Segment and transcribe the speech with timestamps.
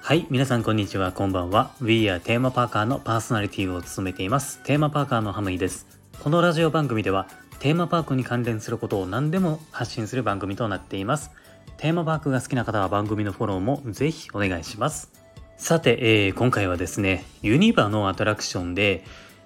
[0.00, 1.72] はい皆さんこんにちはこんばんは。
[1.80, 4.60] We are テーマパーカーのパーソナリティを務めています。
[4.62, 5.86] テーマパーカーのハムイです。
[6.22, 7.26] このラジオ番組では
[7.58, 11.32] テーマパークに関連することを何でも発信する番組となっています。
[11.76, 15.10] テーマパークが好きな方は番組のフォローもぜひお願いします。
[15.56, 19.02] さて、えー、今回はですねユニバのアトラクションで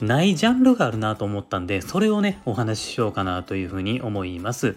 [0.00, 4.76] ないジャンルがあるなと思ったんでそれをねお話ししようかなというふうに思います。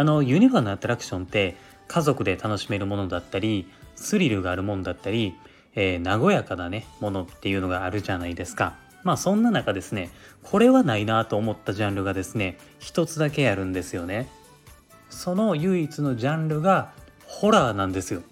[0.00, 5.34] あのユニバのアトラクションって家族で楽しめるものだったりスリルがあるもんだったり、
[5.74, 8.76] えー、和やかなねものっていうのがあるじゃないですか。
[9.02, 10.08] まあそんな中ですね
[10.42, 14.30] これはないなと思ったジャンルがですね一つだけあるんですよね。
[15.10, 16.94] その唯一のジャンルが
[17.26, 18.22] ホラーなんですよ。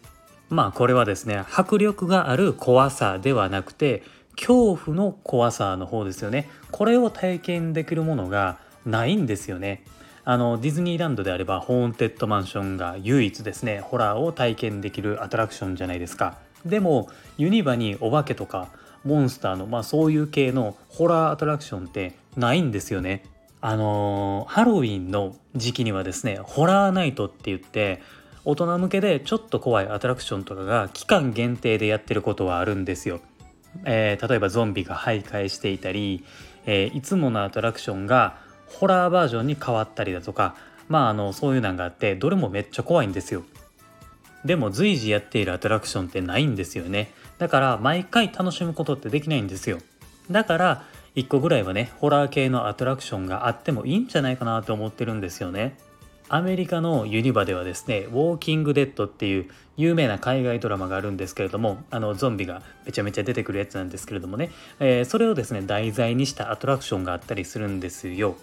[0.48, 4.02] まあこれはですね迫力がある怖さではなくて
[4.36, 6.48] 恐怖の怖さの方ですよね。
[6.70, 8.56] これを体験できるものが
[8.86, 9.84] ないんですよね。
[10.30, 18.68] あのディズニーランドであればホーンテッドマンションが唯一ですねホラーを体験できるアトラクションじゃないですかでもユニバにお化けとか
[19.04, 23.24] モンスターのまあそういう系のホラーアトラクションってないんですよね
[23.62, 28.02] あのー、ハロウィンの時期にはですねホラーナイトって言って
[28.44, 33.20] 大人向けでちょっと怖いアトラクションとかが期間限定でやってることはあるんですよ。
[33.84, 36.24] えー、例えばゾンビが徘徊していたり、
[36.66, 40.54] えー、いつものアトラクションがホラーバージョンに変わったりだとか
[40.88, 43.44] まああのそういうのがあってどれもめっちゃ怖いんですよ。
[44.44, 47.12] でも随時やっているアトラクションってないんですよね。
[47.38, 49.78] だから毎回楽しむことってできないんですよ。
[50.30, 50.84] だから
[51.16, 55.76] 1個ぐらいはねホラー系のアトラクションがあってもいいんじゃないかなと思ってるんですよね。
[56.30, 59.46] アメリカのユニバではですね「ウォーキング・デッド」っていう
[59.78, 68.36] 有名な海外ドラマがあるんですけれどもあのゾンビがめちゃめちゃ出てくるやつなんですけれどもね、えー、それをですね題材にしたアトラクションがあったりするんですよ。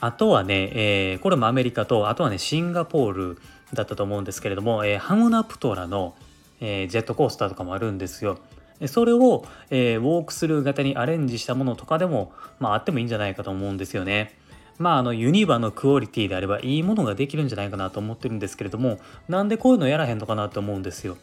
[0.00, 3.38] あとはね、えー、これもアメリカとあとはねシンガポール
[3.72, 6.14] だったと思うんですけれども、えー、ハムナプトラの、
[6.60, 8.38] えー、ジェットコースターとかもあるんですよ。
[8.86, 14.34] それを、えー、ウォークスルー型にアレンジしたものとかでも、まあ、あってもいいんじゃないかと思うんですよね。
[14.78, 21.16] まあ、あのユニバのクオリティであればいいものができるんじゃないかなと思ってるんですけれどもなんでこういうのやらへんのかなと思うんですよ。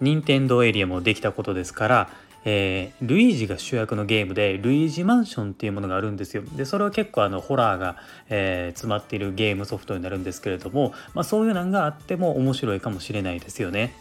[0.00, 2.10] 任天堂エリアもできたことですから
[2.44, 6.42] えー、ルイージが主役のゲームでルイージマンションっていうものがあるんですよ。
[6.56, 7.96] でそれは結構あのホラーが、
[8.28, 13.94] えー、詰まっているゲームソフトになるんですけれども、まあ、そういうのがあっても面白いかもしれないですよね。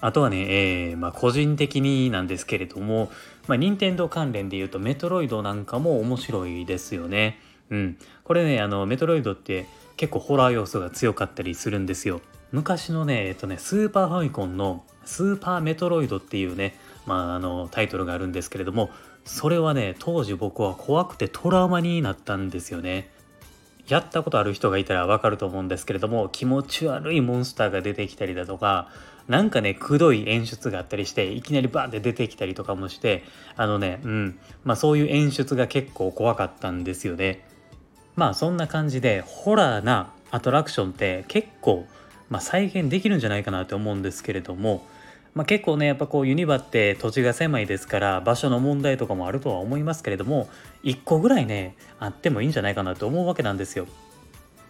[0.00, 3.10] あとはね、えー、まあ、個人的になんですけれども、
[3.48, 7.38] まあ、任天堂関連で言うとメトロイドなんかも面白いですよね。
[7.70, 7.98] うん。
[8.24, 9.66] これねあのメトロイドって
[9.96, 12.22] 結構ホラー要素が強かったりするんですよ。
[12.52, 18.90] 昔のねえっとねスーパーファミコンのスーパーメトロイドっていうねまあ、あのタイトルがあるんですけれども
[19.24, 23.10] それはね当時僕は怖くてトラウマになったんですよね。
[23.88, 28.88] やったことある人がいたらわかると思うんですけれども気持ち悪いモンスターが出てきたりだとか
[29.26, 33.24] なんかねくどい演出があったりしていきなりバーンって出てきたりとかもして
[33.56, 37.44] あのねうんまあそういう演出が結構怖かったんですよね。
[38.14, 41.86] まあそんな感じでホラーなアトラクションって結構、
[42.30, 44.86] まあ、再現できるんじゃないかなと思うんですけれども
[45.34, 50.48] まあ、結構ねやっぱこうユニバって土地が狭いですから場所の問題とかもあるとは思いますけれども
[50.82, 53.86] 1個ぐらいねあってもいいんじゃないかなと思うわけなんですよ。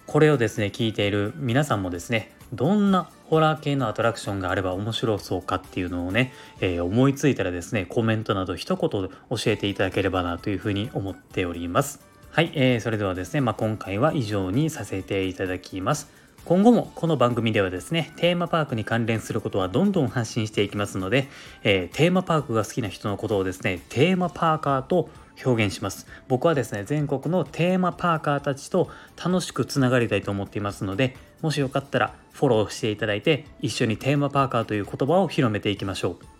[0.06, 9.08] これをですね聞いている皆さんもですねどんなホラー系のアトラクションがあれば面白そうかっていうのをね、えー、思いついたらですねコメントなど一言教
[9.46, 12.00] えていただければなというふうに思っております。
[12.32, 16.10] はい、えー、それではですね、まあ、今回は以上にさせていただきます。
[16.44, 21.28] 今後もこの番組ではですねテーマパークに関連することはどんどん発信していきますので、
[21.62, 25.10] えー、テーマパークが好きな人のことをですねテーマパーカーと
[25.44, 26.06] 表現します。
[26.28, 36.39] 僕はですね全国のテーマパーカーたちと楽しくつながりたいと思っていますのでもしよかったらフォローしていただいて一緒にテーマパーカーという言葉を広めていきましょう。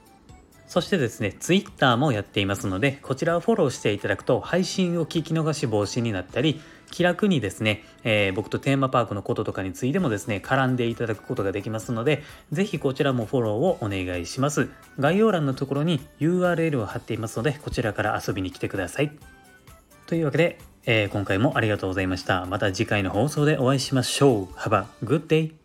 [0.71, 6.61] そしてですね、Twitter もやっていますので、こちらをフォローしていただくと、配信を聞き逃し防止になったり、
[6.93, 12.23] 気楽にですね、えー、僕とテーマパークのこととかについてもですね、絡んでいただくことができますので、
[12.53, 14.69] ぜひこちらもフォローをお願いします。
[15.01, 19.11] 概要欄のところに URL を貼っていますので、こちらから遊びに来てください。
[20.07, 22.47] というわけで、えー、今回もありがとうございました。
[22.47, 24.55] また次回の放送でお会いしましょう。
[24.57, 25.60] Have a good day!